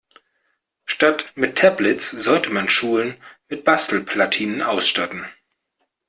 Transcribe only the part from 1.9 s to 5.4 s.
sollte man Schulen mit Bastelplatinen ausstatten.